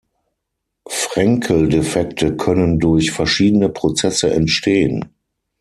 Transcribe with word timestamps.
Frenkel-Defekte 0.89 2.35
können 2.35 2.79
durch 2.79 3.11
verschiedene 3.11 3.69
Prozesse 3.69 4.31
entstehen. 4.33 5.13